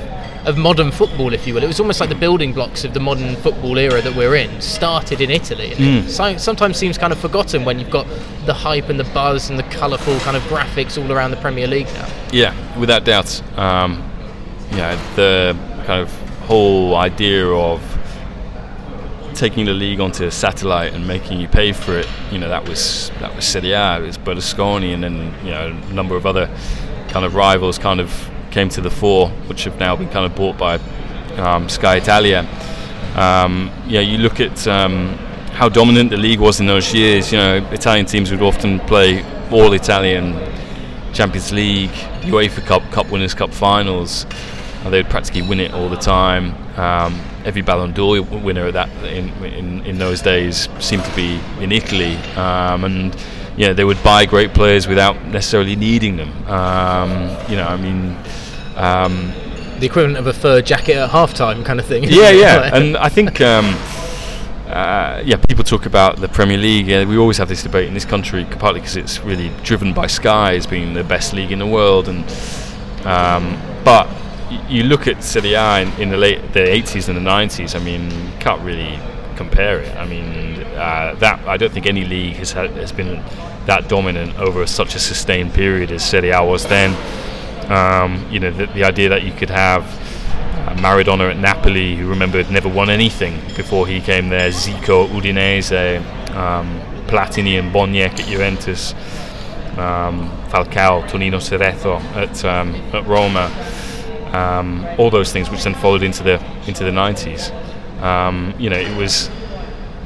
[0.44, 1.62] of modern football, if you will.
[1.62, 4.60] It was almost like the building blocks of the modern football era that we're in
[4.60, 5.72] started in Italy.
[5.72, 6.08] And mm.
[6.08, 8.06] so, sometimes seems kind of forgotten when you've got
[8.46, 11.66] the hype and the buzz and the colourful kind of graphics all around the Premier
[11.66, 12.08] League now.
[12.32, 13.42] Yeah, without doubt.
[13.58, 14.02] Um,
[14.72, 16.12] yeah, the kind of
[16.46, 17.82] whole idea of
[19.34, 22.68] taking the league onto a satellite and making you pay for it, you know, that
[22.68, 26.26] was that was Serie A, it was Berlusconi, and then you know a number of
[26.26, 26.50] other
[27.08, 30.34] kind of rivals kind of came to the fore, which have now been kind of
[30.34, 30.76] bought by
[31.36, 32.46] um, Sky Italia.
[33.14, 35.08] Um, yeah, you look at um,
[35.52, 37.32] how dominant the league was in those years.
[37.32, 40.34] You know, Italian teams would often play all Italian
[41.12, 41.90] Champions League,
[42.22, 44.26] UEFA Cup, Cup Winners' Cup finals.
[44.84, 46.54] Uh, they would practically win it all the time.
[46.78, 51.40] Um, every Ballon d'Or winner at that in, in, in those days seemed to be
[51.60, 53.16] in Italy, um, and
[53.58, 56.30] yeah, they would buy great players without necessarily needing them.
[56.46, 57.10] Um,
[57.50, 58.16] you know, I mean.
[58.76, 59.32] Um,
[59.80, 62.04] the equivalent of a fur jacket at halftime, kind of thing.
[62.04, 63.76] Yeah, yeah, and I think um,
[64.68, 66.86] uh, yeah, people talk about the Premier League.
[66.86, 70.06] Yeah, we always have this debate in this country, partly because it's really driven by
[70.06, 72.24] Sky as being the best league in the world, and
[73.06, 74.06] um, but
[74.50, 77.74] y- you look at Serie A in, in, the late the 80s and the 90s.
[77.74, 78.98] I mean, you can't really
[79.36, 79.96] compare it.
[79.96, 83.22] I mean, uh, that I don't think any league has has been
[83.66, 86.94] that dominant over such a sustained period as Serie A was then.
[87.70, 92.08] Um, you know, the, the, idea that you could have uh, Maradona at Napoli, who
[92.08, 96.00] remember never won anything before he came there, Zico at Udinese,
[96.34, 98.94] um, Platini and Boniek at Juventus,
[99.76, 103.50] um, Falcao, Toninho Cerezo at, um, at Roma,
[104.32, 107.52] um, all those things which then followed into the into the 90s.
[108.02, 109.28] Um, you know, it was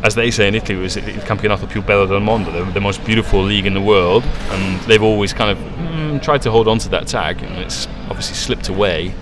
[0.03, 2.81] as they say in Italy, it was il campionato più bello del mondo, the, the,
[2.81, 6.67] most beautiful league in the world, and they've always kind of mm, tried to hold
[6.67, 9.15] on to that tag, and it's obviously slipped away.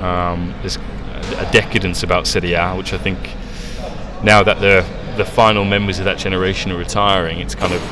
[0.00, 0.76] Um, there's
[1.38, 3.18] a decadence about Serie A, which I think
[4.24, 4.84] now that the
[5.16, 7.82] the final members of that generation are retiring, it's kind of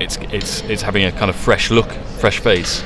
[0.00, 2.82] it's it's it's having a kind of fresh look, fresh face.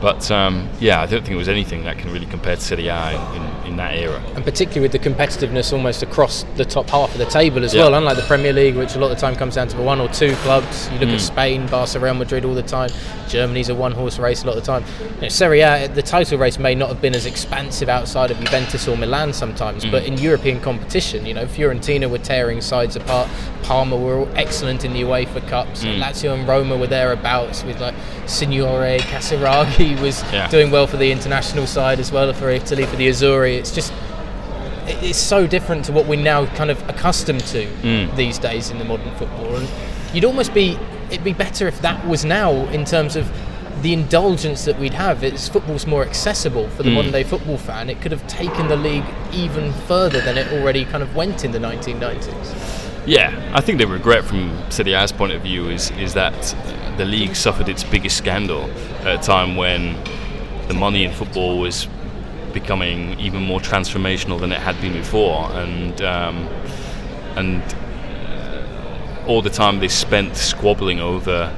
[0.00, 2.88] But um, yeah, I don't think it was anything that can really compare to Serie
[2.88, 4.18] A in, in, in, that era.
[4.34, 7.82] And particularly with the competitiveness almost across the top half of the table as yeah.
[7.82, 9.82] well, unlike the Premier League, which a lot of the time comes down to the
[9.82, 10.88] one or two clubs.
[10.92, 11.14] You look mm.
[11.14, 12.90] at Spain, Barcelona, Real Madrid all the time.
[13.28, 14.84] Germany's a one-horse race a lot of the time.
[15.16, 18.38] You know, Serie A, the title race may not have been as expansive outside of
[18.38, 19.90] Juventus or Milan sometimes, mm.
[19.90, 23.28] but in European competition, you know, Fiorentina were tearing sides apart.
[23.62, 25.84] Parma were all excellent in the UEFA Cups.
[25.84, 26.00] Mm.
[26.00, 27.94] Lazio and Roma were thereabouts with like
[28.26, 30.48] Signori, Casiraghi was yeah.
[30.48, 33.56] doing well for the international side as well for Italy for the Azzurri.
[33.58, 33.92] It's just
[34.86, 38.16] it's so different to what we're now kind of accustomed to mm.
[38.16, 39.68] these days in the modern football, and
[40.12, 40.78] you'd almost be
[41.10, 43.30] it'd be better if that was now in terms of
[43.82, 45.24] the indulgence that we'd have.
[45.24, 46.94] It's football's more accessible for the Mm.
[46.94, 47.88] modern day football fan.
[47.88, 51.52] It could have taken the league even further than it already kind of went in
[51.52, 52.79] the 1990s.
[53.06, 56.54] Yeah, I think the regret from Serie A's point of view is is that
[56.98, 59.96] the league suffered its biggest scandal at a time when
[60.68, 61.88] the money in football was
[62.52, 66.46] becoming even more transformational than it had been before, and um,
[67.36, 67.62] and
[69.26, 71.54] all the time they spent squabbling over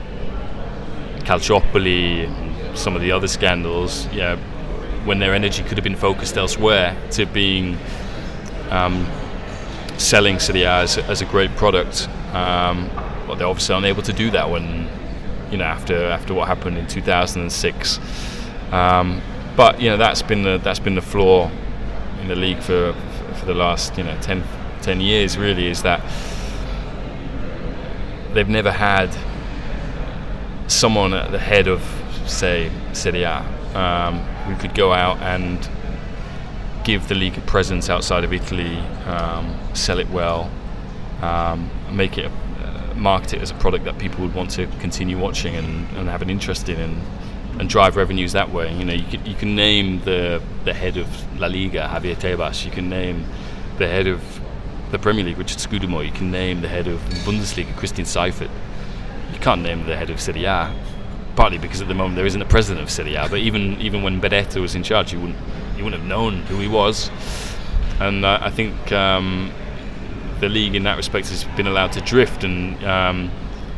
[1.20, 4.37] Calciopoli and some of the other scandals, yeah,
[5.05, 7.76] when their energy could have been focused elsewhere to being
[8.70, 9.07] um,
[10.02, 12.08] selling Serie A as, as a great product.
[12.34, 12.90] Um,
[13.26, 14.88] but they're obviously unable to do that when,
[15.50, 17.98] you know, after after what happened in 2006.
[18.72, 19.22] Um,
[19.56, 21.50] but you know that's been the that's been the flaw
[22.20, 22.94] in the league for
[23.34, 24.42] for the last you know 10,
[24.82, 25.36] 10 years.
[25.36, 26.02] Really, is that
[28.32, 29.14] they've never had
[30.68, 31.82] someone at the head of
[32.26, 33.38] say Serie A
[33.74, 35.68] um, who could go out and
[36.84, 40.50] give the league a presence outside of Italy, um, sell it well,
[41.20, 42.30] um, make it,
[42.61, 46.08] uh, market it as a product that people would want to continue watching and, and
[46.08, 48.72] have an interest in, and, and drive revenues that way.
[48.74, 51.08] You know, you can, you can name the the head of
[51.38, 52.64] La Liga, Javier Tebas.
[52.64, 53.26] You can name
[53.78, 54.22] the head of
[54.90, 56.04] the Premier League, Richard Scudamore.
[56.04, 58.50] You can name the head of Bundesliga, Christian Seifert.
[59.32, 60.74] You can't name the head of Serie A,
[61.35, 63.28] partly because at the moment there isn't a president of Serie A.
[63.28, 65.38] But even even when Beretta was in charge, you wouldn't
[65.76, 67.11] you wouldn't have known who he was.
[68.00, 69.52] And uh, I think um,
[70.42, 73.31] the league, in that respect, has been allowed to drift, and um,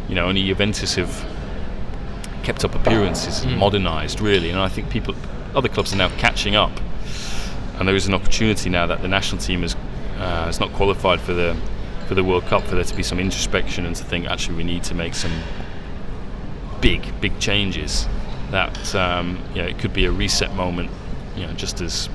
[0.09, 1.15] you know only Juventus have
[2.43, 3.59] kept up appearances, Mm.
[3.59, 4.51] modernised really.
[4.51, 5.15] And I think people,
[5.55, 6.73] other clubs are now catching up,
[7.79, 9.77] and there is an opportunity now that the national team has
[10.19, 11.55] uh, has not qualified for the
[12.09, 14.65] for the World Cup for there to be some introspection and to think actually we
[14.65, 15.33] need to make some
[16.81, 18.09] big big changes.
[18.51, 20.91] That um, you know it could be a reset moment,
[21.37, 22.09] you know, just as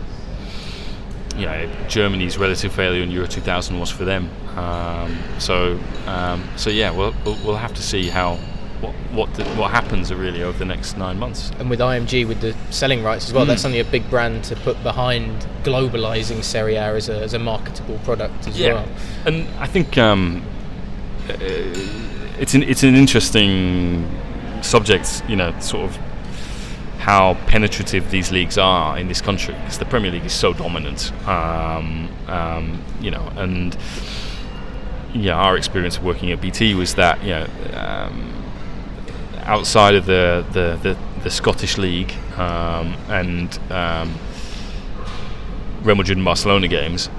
[1.39, 4.30] you know Germany's relative failure in Euro 2000 was for them.
[4.58, 7.13] Um, so um, so yeah, we'll,
[7.45, 8.36] we'll have to see how
[8.82, 11.52] what what the, what happens really over the next nine months.
[11.60, 13.67] And with IMG with the selling rights as well, that's Mm.
[13.67, 17.99] only a big brand to put behind globalizing Serie A as a, as a marketable
[18.06, 18.86] product as well.
[19.25, 20.43] and I think um,
[21.30, 21.34] uh,
[22.39, 24.06] it's an it's an interesting
[24.62, 25.23] subject.
[25.28, 25.97] You know, sort of
[26.99, 31.12] how penetrative these leagues are in this country because the Premier League is so dominant.
[31.27, 33.75] Um, um, you know, and
[35.13, 37.47] yeah, our experience of working at BT was that you know.
[37.73, 38.35] Um,
[39.49, 44.13] outside of the, the, the, the Scottish League um, and um,
[45.81, 47.09] Real Madrid and Barcelona games,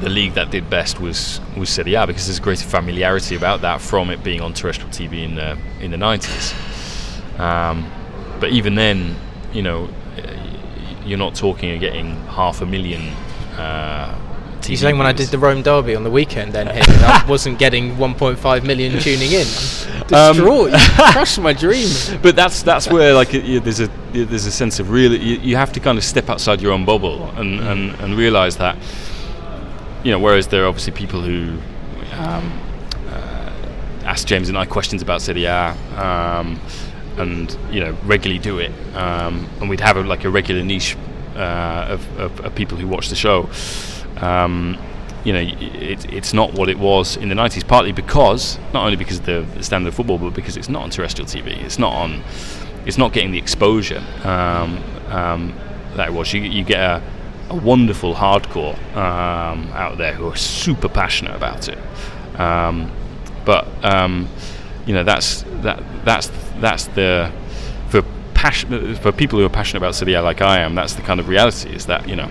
[0.00, 3.80] the league that did best was was Serie A because there's greater familiarity about that
[3.80, 6.52] from it being on terrestrial TV in the in the 90s.
[7.40, 7.90] Um,
[8.40, 9.16] but even then,
[9.52, 9.88] you know,
[11.06, 13.12] you're not talking of getting half a million.
[13.56, 14.14] Uh,
[14.60, 17.24] TV You're saying when I did the Rome Derby on the weekend, then here, I
[17.28, 19.46] wasn't getting 1.5 million tuning in.
[20.12, 20.72] Um, Destroyed,
[21.12, 21.88] crushed my dream.
[22.22, 25.38] but that's that's where like it, you, there's a there's a sense of really you,
[25.38, 28.76] you have to kind of step outside your own bubble and, and, and realize that
[30.04, 31.58] you know whereas there are obviously people who
[32.12, 32.52] um,
[33.08, 33.50] uh,
[34.04, 36.60] ask James and I questions about Serie A um,
[37.18, 40.96] and you know regularly do it um, and we'd have a, like a regular niche
[41.34, 43.48] uh, of, of, of people who watch the show
[44.24, 44.78] um,
[45.26, 48.94] you know, it, it's not what it was in the 90s, partly because, not only
[48.94, 51.48] because of the, standard of football, but because it's not on terrestrial TV.
[51.64, 52.22] It's not on,
[52.86, 55.52] it's not getting the exposure um, um,
[55.96, 56.32] that it was.
[56.32, 57.02] You, you get a,
[57.50, 61.78] a wonderful hardcore um, out there who are super passionate about it.
[62.38, 62.92] Um,
[63.44, 64.28] but, um,
[64.86, 66.30] you know, that's, that, that's,
[66.60, 67.30] that's the,
[67.88, 68.02] for,
[68.34, 71.28] passion, for people who are passionate about A like I am, that's the kind of
[71.28, 72.30] reality is that, you know,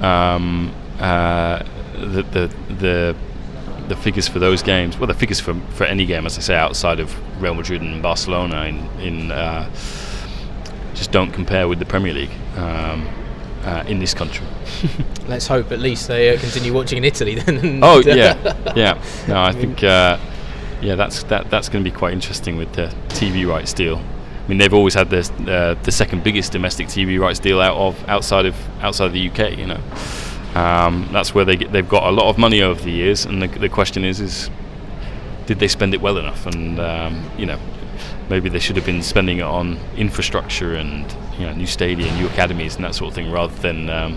[0.00, 1.62] um, uh,
[1.94, 3.16] the, the the
[3.88, 6.54] the figures for those games, well, the figures for for any game, as I say,
[6.54, 9.70] outside of Real Madrid and Barcelona, in in uh,
[10.94, 13.08] just don't compare with the Premier League um,
[13.64, 14.46] uh, in this country.
[15.28, 17.80] Let's hope at least they uh, continue watching in Italy then.
[17.82, 19.02] Oh yeah, yeah.
[19.28, 20.18] No, I think uh,
[20.80, 23.96] yeah, that's that that's going to be quite interesting with the TV rights deal.
[23.96, 27.76] I mean, they've always had this, uh, the second biggest domestic TV rights deal out
[27.76, 29.56] of outside of outside of the UK.
[29.58, 29.80] You know,
[30.54, 33.42] um, that's where they get, they've got a lot of money over the years, and
[33.42, 34.50] the, the question is, is
[35.46, 36.46] did they spend it well enough?
[36.46, 37.58] And um, you know,
[38.28, 41.04] maybe they should have been spending it on infrastructure and
[41.38, 44.16] you know, new stadium, new academies, and that sort of thing, rather than um,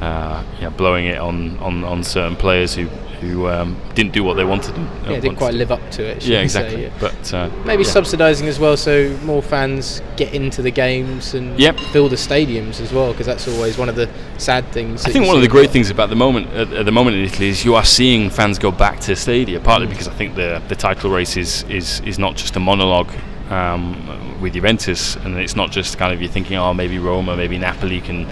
[0.00, 2.86] uh, yeah, blowing it on, on, on certain players who,
[3.20, 4.76] who um, didn't do what they wanted.
[5.04, 6.24] Yeah, didn't quite live up to it.
[6.24, 6.82] Yeah, say, exactly.
[6.84, 6.90] yeah.
[7.00, 7.90] But uh, Maybe yeah.
[7.90, 11.78] subsidising as well, so more fans get into the games and Yep.
[11.92, 14.08] fill the stadiums as well, because that's always one of the
[14.38, 15.04] sad things.
[15.04, 17.24] I think one of the great things about the moment at, at the moment in
[17.24, 19.60] Italy is you are seeing fans go back to stadia.
[19.60, 23.10] Partly because I think the the title race is is, is not just a monologue
[23.50, 27.58] um, with Juventus, and it's not just kind of you're thinking, oh, maybe Roma, maybe
[27.58, 28.26] Napoli can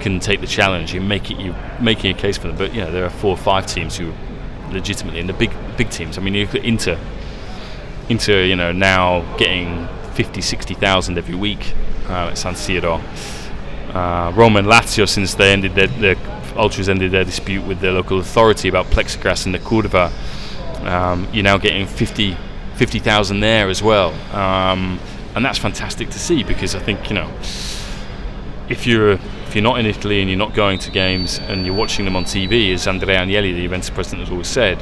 [0.00, 0.94] can take the challenge.
[0.94, 3.30] You make it you making a case for them, but you know there are four
[3.30, 4.12] or five teams who
[4.70, 6.18] legitimately and the big big teams.
[6.18, 6.98] I mean, you Inter,
[8.08, 11.74] Inter, you know, now getting 50, 60,000 every week
[12.08, 13.00] uh, at San Siro.
[13.94, 16.16] Uh, Roma and Lazio, since they ended their, their
[16.56, 20.10] ultras ended their dispute with the local authority about plexiglass in the Curva,
[20.84, 22.36] um, you're now getting 50
[22.74, 25.00] 50,000 there as well, um,
[25.34, 27.28] and that's fantastic to see because I think you know
[28.68, 29.18] if you're
[29.48, 32.16] if you're not in Italy and you're not going to games and you're watching them
[32.16, 34.78] on TV, as Andrea Agnelli, the Juventus president, has always said,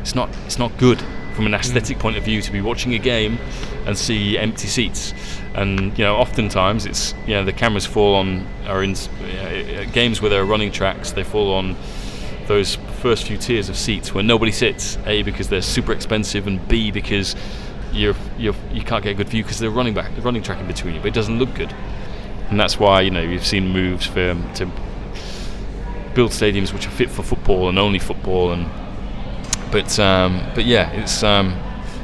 [0.00, 1.02] it's not it's not good
[1.34, 3.38] from an aesthetic point of view to be watching a game
[3.84, 5.12] and see empty seats.
[5.54, 10.22] And you know, oftentimes it's you know the cameras fall on are in uh, games
[10.22, 11.12] where there are running tracks.
[11.12, 11.76] They fall on
[12.46, 14.96] those first few tiers of seats where nobody sits.
[15.04, 17.36] A because they're super expensive, and B because
[17.92, 20.66] you're, you're you can't get a good view because they're running back, running track in
[20.66, 21.00] between you.
[21.00, 21.74] But it doesn't look good,
[22.50, 24.70] and that's why you know you've seen moves for um, to
[26.14, 28.52] build stadiums which are fit for football and only football.
[28.52, 28.68] And
[29.70, 31.52] but um, but yeah, it's um,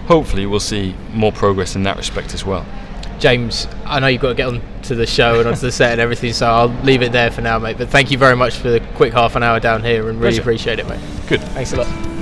[0.07, 2.65] hopefully we'll see more progress in that respect as well.
[3.19, 5.93] James, I know you've got to get on to the show and onto the set
[5.93, 7.79] and everything, so I'll leave it there for now, mate.
[7.79, 10.33] But thank you very much for the quick half an hour down here and really
[10.37, 10.43] Pleasure.
[10.43, 11.01] appreciate it, mate.
[11.29, 11.41] Good.
[11.41, 12.14] Thanks a lot.